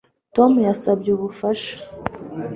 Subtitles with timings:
[0.35, 1.73] Tom yasabye ubufasha